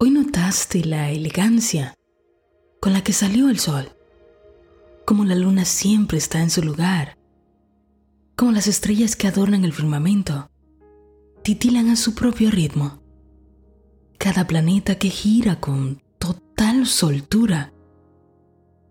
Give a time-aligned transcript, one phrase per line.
[0.00, 1.92] Hoy notaste la elegancia
[2.80, 3.96] con la que salió el sol,
[5.04, 7.18] como la luna siempre está en su lugar,
[8.36, 10.52] como las estrellas que adornan el firmamento
[11.42, 13.02] titilan a su propio ritmo.
[14.18, 17.72] Cada planeta que gira con total soltura,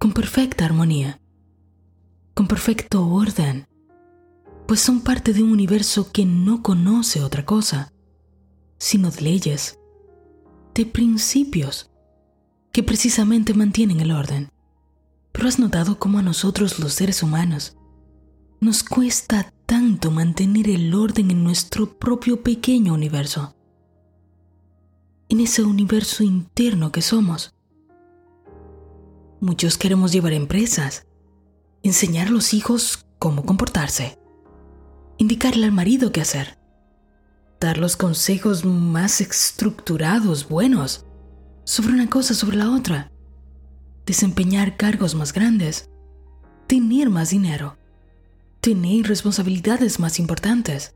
[0.00, 1.20] con perfecta armonía,
[2.34, 3.68] con perfecto orden,
[4.66, 7.92] pues son parte de un universo que no conoce otra cosa,
[8.76, 9.78] sino de leyes
[10.76, 11.90] de principios
[12.70, 14.50] que precisamente mantienen el orden.
[15.32, 17.78] Pero has notado cómo a nosotros los seres humanos
[18.60, 23.56] nos cuesta tanto mantener el orden en nuestro propio pequeño universo,
[25.30, 27.54] en ese universo interno que somos.
[29.40, 31.06] Muchos queremos llevar empresas,
[31.82, 34.18] enseñar a los hijos cómo comportarse,
[35.16, 36.58] indicarle al marido qué hacer,
[37.60, 41.04] dar los consejos más estructurados, buenos,
[41.64, 43.10] sobre una cosa, sobre la otra,
[44.04, 45.90] desempeñar cargos más grandes,
[46.66, 47.76] tener más dinero,
[48.60, 50.94] tener responsabilidades más importantes.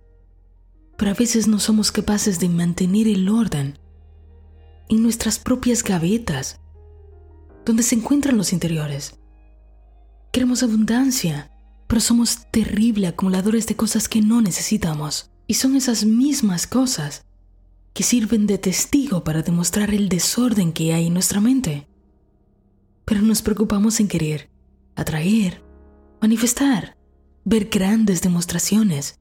[0.96, 3.78] Pero a veces no somos capaces de mantener el orden
[4.88, 6.60] en nuestras propias gavetas,
[7.64, 9.18] donde se encuentran los interiores.
[10.32, 11.50] Queremos abundancia,
[11.86, 15.30] pero somos terribles acumuladores de cosas que no necesitamos.
[15.50, 17.24] Y son esas mismas cosas
[17.92, 21.88] que sirven de testigo para demostrar el desorden que hay en nuestra mente.
[23.04, 24.48] Pero nos preocupamos en querer,
[24.94, 25.60] atraer,
[26.20, 26.96] manifestar,
[27.44, 29.18] ver grandes demostraciones,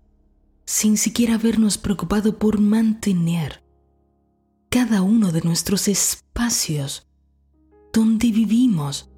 [0.67, 3.63] sin siquiera habernos preocupado por mantener
[4.69, 7.07] cada uno de nuestros espacios
[7.91, 9.09] donde vivimos,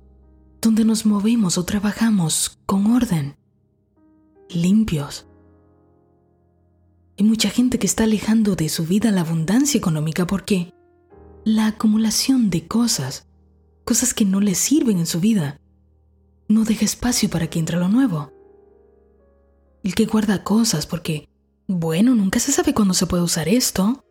[0.61, 3.35] donde nos movemos o trabajamos con orden,
[4.49, 5.25] limpios,
[7.21, 10.73] hay mucha gente que está alejando de su vida la abundancia económica porque
[11.45, 13.27] la acumulación de cosas,
[13.83, 15.61] cosas que no les sirven en su vida,
[16.47, 18.33] no deja espacio para que entre lo nuevo.
[19.83, 21.29] El que guarda cosas porque,
[21.67, 24.03] bueno, nunca se sabe cuándo se puede usar esto,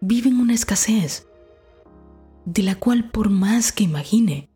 [0.00, 1.28] vive en una escasez,
[2.44, 4.50] de la cual por más que imagine,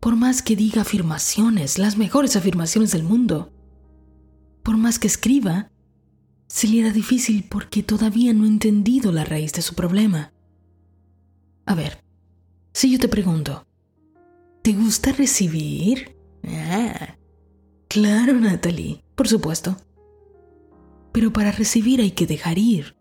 [0.00, 3.52] por más que diga afirmaciones, las mejores afirmaciones del mundo,
[4.62, 5.71] por más que escriba,
[6.52, 10.34] se le era difícil porque todavía no ha entendido la raíz de su problema.
[11.64, 12.04] A ver,
[12.74, 13.66] si yo te pregunto,
[14.60, 16.14] ¿te gusta recibir?
[16.44, 17.16] Ah,
[17.88, 19.78] claro, Natalie, por supuesto.
[21.10, 22.96] Pero para recibir hay que dejar ir.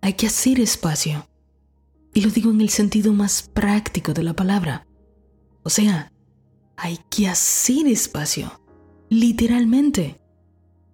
[0.00, 1.28] Hay que hacer espacio.
[2.14, 4.88] Y lo digo en el sentido más práctico de la palabra.
[5.62, 6.12] O sea,
[6.76, 8.60] hay que hacer espacio.
[9.08, 10.20] Literalmente.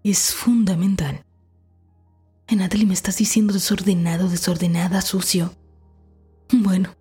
[0.04, 1.25] Es fundamental.
[2.54, 5.54] Natalie, ¿me estás diciendo desordenado, desordenada, sucio?
[6.52, 6.94] Bueno,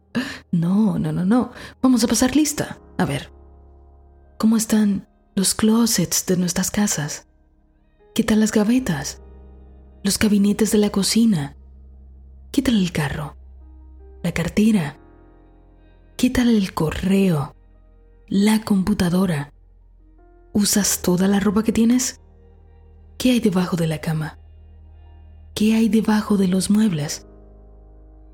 [0.52, 1.52] no, no, no, no.
[1.82, 2.80] Vamos a pasar lista.
[2.98, 3.32] A ver,
[4.40, 7.28] ¿cómo están los closets de nuestras casas?
[8.16, 9.22] ¿Qué tal las gavetas?
[10.04, 11.56] Los gabinetes de la cocina.
[12.52, 13.38] ¿Qué tal el carro?
[14.24, 14.98] La cartera.
[16.18, 17.56] ¿Qué tal el correo?
[18.28, 19.54] La computadora.
[20.54, 22.22] ¿Usas toda la ropa que tienes?
[23.18, 24.40] ¿Qué hay debajo de la cama?
[25.56, 27.28] ¿Qué hay debajo de los muebles?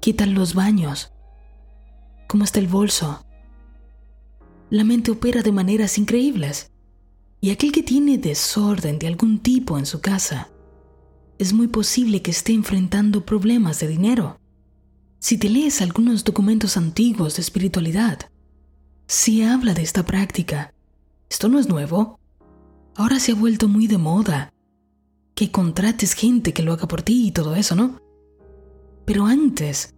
[0.01, 1.11] ¿Qué tal los baños?
[2.27, 3.23] ¿Cómo está el bolso?
[4.71, 6.71] La mente opera de maneras increíbles.
[7.39, 10.49] Y aquel que tiene desorden de algún tipo en su casa,
[11.37, 14.39] es muy posible que esté enfrentando problemas de dinero.
[15.19, 18.31] Si te lees algunos documentos antiguos de espiritualidad,
[19.05, 20.73] se habla de esta práctica.
[21.29, 22.19] Esto no es nuevo.
[22.95, 24.51] Ahora se ha vuelto muy de moda
[25.41, 27.99] que contrates gente que lo haga por ti y todo eso, ¿no?
[29.07, 29.95] Pero antes,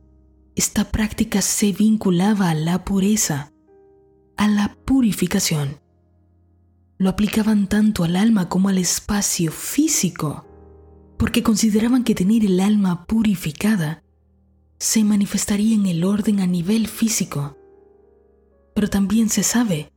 [0.55, 3.51] esta práctica se vinculaba a la pureza,
[4.37, 5.81] a la purificación.
[6.97, 10.45] Lo aplicaban tanto al alma como al espacio físico,
[11.17, 14.01] porque consideraban que tener el alma purificada
[14.79, 17.57] se manifestaría en el orden a nivel físico.
[18.73, 19.91] Pero también se sabe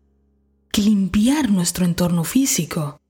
[0.72, 3.00] que limpiar nuestro entorno físico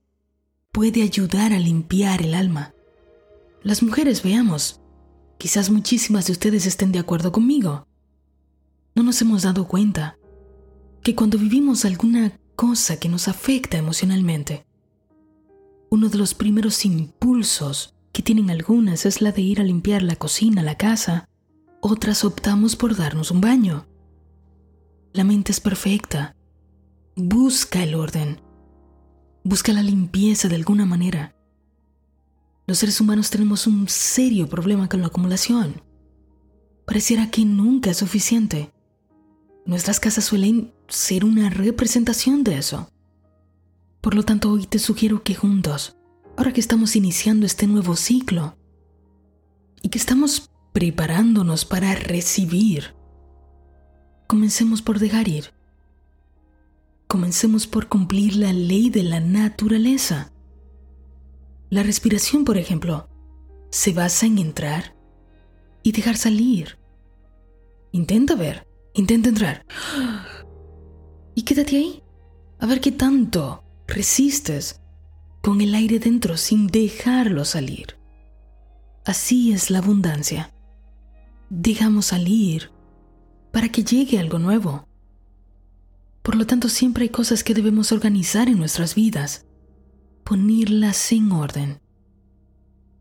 [0.77, 2.75] puede ayudar a limpiar el alma.
[3.63, 4.83] Las mujeres, veamos,
[5.39, 7.87] quizás muchísimas de ustedes estén de acuerdo conmigo.
[8.95, 10.19] No nos hemos dado cuenta
[11.03, 14.67] que cuando vivimos alguna cosa que nos afecta emocionalmente,
[15.89, 20.17] uno de los primeros impulsos que tienen algunas es la de ir a limpiar la
[20.17, 21.27] cocina, la casa.
[21.81, 23.87] Otras optamos por darnos un baño.
[25.15, 26.37] La mente es perfecta.
[27.15, 28.46] Busca el orden.
[29.49, 31.33] Busca la limpieza de alguna manera.
[32.67, 35.83] Los seres humanos tenemos un serio problema con la acumulación.
[36.85, 38.73] pareciera que nunca es suficiente.
[39.65, 42.91] Nuestras casas suelen ser una representación de eso.
[44.01, 45.97] Por lo tanto, hoy te sugiero que juntos,
[46.37, 48.59] ahora que estamos iniciando este nuevo ciclo
[49.81, 52.97] y que estamos preparándonos para recibir,
[54.27, 55.56] comencemos por dejar ir.
[57.17, 60.35] Comencemos por cumplir la ley de la naturaleza.
[61.71, 63.09] La respiración, por ejemplo,
[63.71, 64.95] se basa en entrar
[65.83, 66.77] y dejar salir.
[67.91, 69.65] Intenta ver, intenta entrar.
[71.35, 72.03] Y quédate ahí,
[72.59, 74.83] a ver qué tanto resistes
[75.43, 77.97] con el aire dentro sin dejarlo salir.
[79.07, 80.53] Así es la abundancia.
[81.49, 82.71] Dejamos salir
[83.53, 84.87] para que llegue algo nuevo.
[86.27, 89.47] Por lo tanto, siempre hay cosas que debemos organizar en nuestras vidas,
[90.25, 91.81] ponerlas en orden.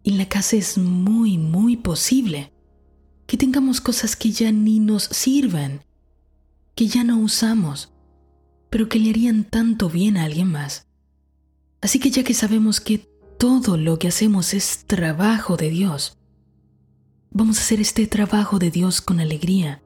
[0.04, 2.54] En la casa es muy, muy posible
[3.25, 5.81] que tengamos cosas que ya ni nos sirven,
[6.75, 7.92] que ya no usamos,
[8.69, 10.88] pero que le harían tanto bien a alguien más.
[11.81, 16.19] Así que ya que sabemos que todo lo que hacemos es trabajo de Dios,
[17.31, 19.81] vamos a hacer este trabajo de Dios con alegría,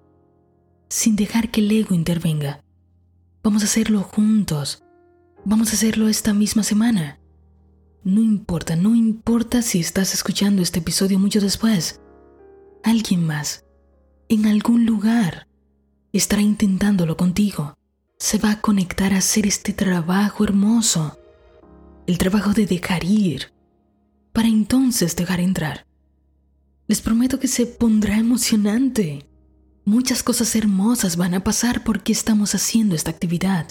[0.90, 2.66] sin dejar que el ego intervenga.
[3.44, 4.84] Vamos a hacerlo juntos.
[5.46, 7.20] Vamos a hacerlo esta misma semana.
[8.04, 12.02] No importa, no importa si estás escuchando este episodio mucho después.
[12.84, 13.66] Alguien más,
[14.30, 15.48] en algún lugar,
[16.14, 17.76] estará intentándolo contigo
[18.20, 21.18] se va a conectar a hacer este trabajo hermoso,
[22.06, 23.54] el trabajo de dejar ir,
[24.34, 25.88] para entonces dejar entrar.
[26.88, 29.29] Les prometo que se pondrá emocionante.
[29.90, 33.66] Muchas cosas hermosas van a pasar porque estamos haciendo esta actividad.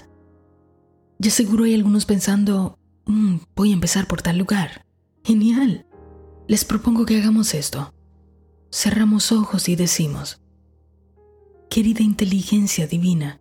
[1.20, 2.76] Ya seguro hay algunos pensando,
[3.06, 4.84] mm, voy a empezar por tal lugar.
[5.22, 5.86] Genial.
[6.48, 7.94] Les propongo que hagamos esto.
[8.72, 10.42] Cerramos ojos y decimos,
[11.70, 13.40] querida inteligencia divina,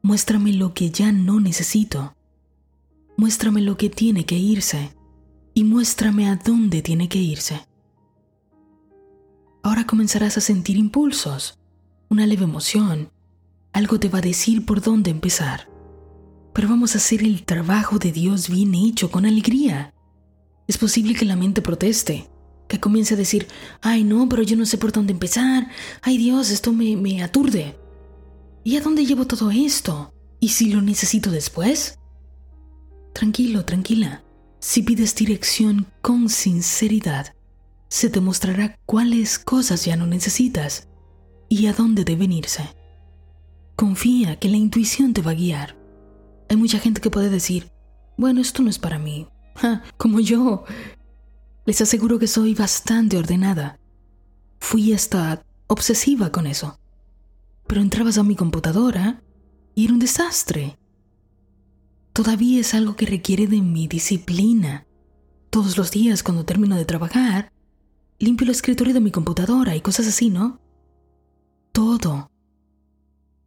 [0.00, 2.16] Muéstrame lo que ya no necesito.
[3.18, 4.96] Muéstrame lo que tiene que irse
[5.52, 7.60] y muéstrame a dónde tiene que irse.
[9.62, 11.61] Ahora comenzarás a sentir impulsos,
[12.12, 13.10] una leve emoción,
[13.72, 15.68] algo te va a decir por dónde empezar.
[16.52, 19.94] Pero vamos a hacer el trabajo de Dios bien hecho, con alegría.
[20.68, 22.28] Es posible que la mente proteste,
[22.68, 23.48] que comience a decir,
[23.80, 25.68] ay no, pero yo no sé por dónde empezar,
[26.02, 27.76] ay Dios, esto me, me aturde.
[28.62, 30.12] ¿Y a dónde llevo todo esto?
[30.38, 31.98] ¿Y si lo necesito después?
[33.14, 34.22] Tranquilo, tranquila.
[34.60, 37.34] Si pides dirección con sinceridad,
[37.88, 40.88] se te mostrará cuáles cosas ya no necesitas
[41.54, 42.68] y a dónde deben irse.
[43.76, 45.76] Confía que la intuición te va a guiar.
[46.48, 47.70] Hay mucha gente que puede decir,
[48.16, 49.26] bueno, esto no es para mí.
[49.96, 50.64] como yo.
[51.66, 53.78] Les aseguro que soy bastante ordenada.
[54.60, 56.78] Fui hasta obsesiva con eso
[57.72, 59.22] pero entrabas a mi computadora
[59.74, 60.76] y era un desastre.
[62.12, 64.86] Todavía es algo que requiere de mi disciplina.
[65.48, 67.50] Todos los días cuando termino de trabajar,
[68.18, 70.60] limpio el escritorio de mi computadora y cosas así, ¿no?
[71.72, 72.30] Todo.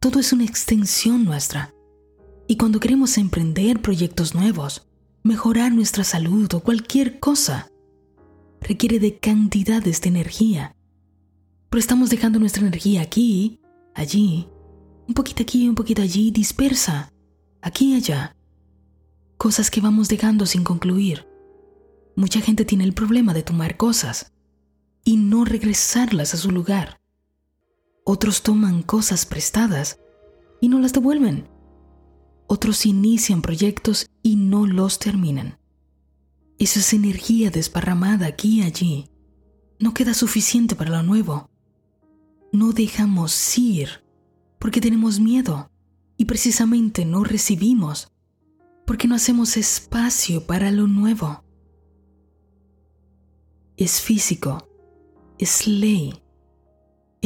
[0.00, 1.72] Todo es una extensión nuestra.
[2.48, 4.88] Y cuando queremos emprender proyectos nuevos,
[5.22, 7.70] mejorar nuestra salud o cualquier cosa,
[8.60, 10.74] requiere de cantidades de energía.
[11.70, 13.60] Pero estamos dejando nuestra energía aquí
[13.94, 14.48] allí,
[15.06, 17.12] un poquito aquí, un poquito allí, dispersa,
[17.62, 18.36] aquí y allá.
[19.38, 21.28] Cosas que vamos dejando sin concluir.
[22.16, 24.32] Mucha gente tiene el problema de tomar cosas
[25.04, 26.98] y no regresarlas a su lugar.
[28.06, 30.00] Otros toman cosas prestadas
[30.62, 31.48] y no las devuelven.
[32.46, 35.58] Otros inician proyectos y no los terminan.
[36.58, 39.10] Esa es energía desparramada aquí y allí.
[39.78, 41.50] No queda suficiente para lo nuevo
[42.56, 44.02] no dejamos ir
[44.58, 45.70] porque tenemos miedo
[46.16, 48.10] y precisamente no recibimos
[48.86, 51.44] porque no hacemos espacio para lo nuevo.
[53.76, 54.68] Es físico,
[55.38, 56.14] es ley,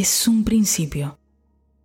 [0.01, 1.19] es un principio.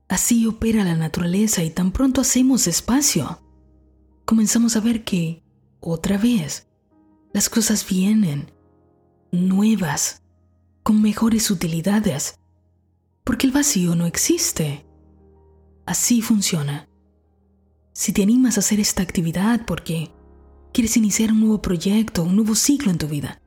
[0.07, 3.41] Así opera la naturaleza y tan pronto hacemos espacio,
[4.25, 5.43] comenzamos a ver que,
[5.79, 6.67] otra vez,
[7.34, 8.51] las cosas vienen,
[9.31, 10.24] nuevas,
[10.84, 12.39] con mejores utilidades,
[13.24, 14.86] porque el vacío no existe.
[15.86, 16.88] Así funciona.
[17.93, 20.12] Si te animas a hacer esta actividad porque
[20.74, 23.41] quieres iniciar un nuevo proyecto, un nuevo ciclo en tu vida,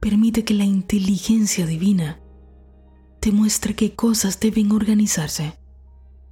[0.00, 2.20] permite que la inteligencia divina
[3.26, 5.58] te muestre qué cosas deben organizarse.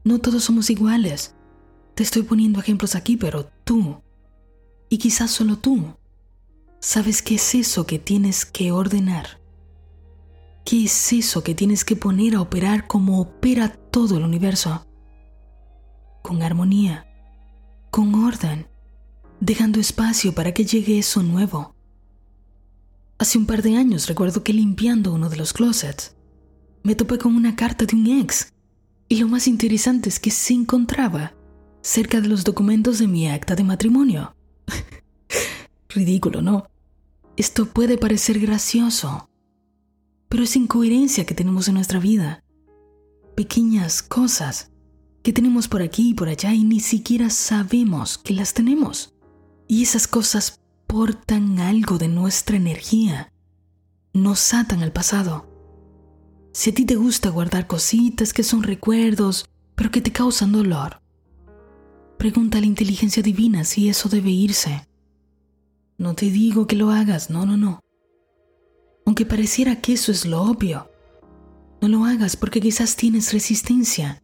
[0.05, 1.35] No todos somos iguales.
[1.97, 4.01] Te estoy poniendo ejemplos aquí, pero tú,
[4.89, 5.97] y quizás solo tú,
[6.79, 9.41] sabes qué es eso que tienes que ordenar.
[10.65, 14.87] ¿Qué es eso que tienes que poner a operar como opera todo el universo?
[16.23, 17.09] Con armonía,
[17.91, 18.69] con orden,
[19.41, 21.75] dejando espacio para que llegue eso nuevo.
[23.19, 26.14] Hace un par de años recuerdo que limpiando uno de los closets,
[26.85, 28.53] me topé con una carta de un ex
[29.09, 31.35] y lo más interesante es que se encontraba
[31.83, 34.37] cerca de los documentos de mi acta de matrimonio.
[35.89, 36.67] Ridículo, ¿no?
[37.37, 39.29] Esto puede parecer gracioso,
[40.29, 42.45] pero es incoherencia que tenemos en nuestra vida.
[43.35, 44.71] Pequeñas cosas
[45.23, 49.15] que tenemos por aquí y por allá y ni siquiera sabemos que las tenemos.
[49.67, 53.33] Y esas cosas portan algo de nuestra energía,
[54.13, 55.54] nos atan al pasado.
[56.55, 59.45] Si a ti te gusta guardar cositas que son recuerdos,
[59.75, 61.03] pero que te causan dolor,
[62.17, 64.89] pregunta a la inteligencia divina si eso debe irse.
[65.99, 67.85] No te digo que lo hagas, no, no, no
[69.05, 70.91] aunque pareciera que eso es lo obvio.
[71.81, 74.23] No lo hagas porque quizás tienes resistencia.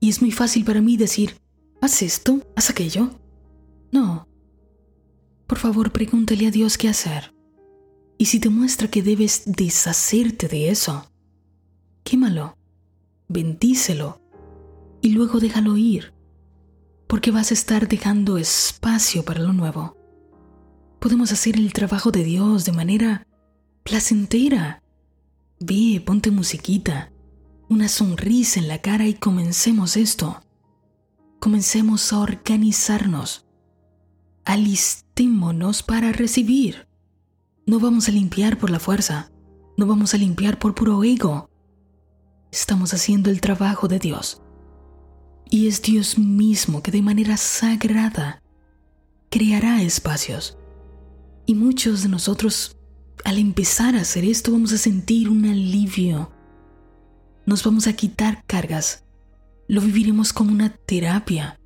[0.00, 1.36] Y es muy fácil para mí decir,
[1.80, 3.10] haz esto, haz aquello.
[3.90, 4.28] No.
[5.46, 7.34] Por favor, pregúntale a Dios qué hacer.
[8.16, 11.10] Y si te muestra que debes deshacerte de eso,
[12.04, 12.56] quémalo,
[13.28, 14.20] bendícelo
[15.00, 16.14] y luego déjalo ir,
[17.08, 19.96] porque vas a estar dejando espacio para lo nuevo.
[21.00, 23.26] Podemos hacer el trabajo de Dios de manera
[23.82, 24.82] placentera.
[25.60, 27.12] Ve, ponte musiquita,
[27.68, 30.40] una sonrisa en la cara y comencemos esto.
[31.40, 33.46] Comencemos a organizarnos.
[34.44, 36.88] Alistémonos para recibir.
[37.66, 39.30] No vamos a limpiar por la fuerza,
[39.76, 41.50] no vamos a limpiar por puro ego.
[42.54, 44.40] Estamos haciendo el trabajo de Dios.
[45.50, 48.44] Y es Dios mismo que de manera sagrada
[49.28, 50.56] creará espacios.
[51.46, 52.76] Y muchos de nosotros
[53.24, 56.30] al empezar a hacer esto vamos a sentir un alivio.
[57.44, 59.02] Nos vamos a quitar cargas.
[59.66, 61.58] Lo viviremos como una terapia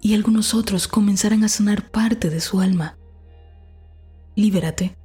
[0.00, 2.98] y algunos otros comenzarán a sanar parte de su alma.
[4.34, 4.98] Libérate.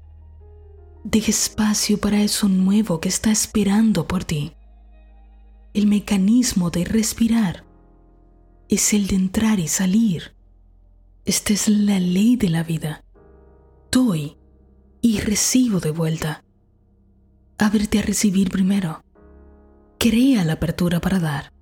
[1.03, 4.56] Deja espacio para eso nuevo que está esperando por ti.
[5.77, 7.63] El mecanismo de respirar
[8.67, 10.33] es el de entrar y salir.
[11.23, 13.03] Esta es la ley de la vida.
[13.91, 14.37] Doy
[15.03, 16.43] y recibo de vuelta.
[17.59, 19.03] Ábrete a recibir primero.
[19.99, 21.53] Crea la apertura para dar,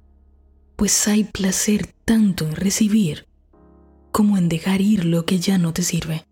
[0.78, 3.28] pues hay placer tanto en recibir
[4.14, 6.26] como en dejar ir lo que ya no te sirve.